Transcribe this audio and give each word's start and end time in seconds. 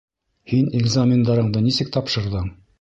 Һин 0.53 0.71
экзамендарыңды 0.79 1.65
нисек 1.69 1.95
тапшырҙың? 1.99 2.53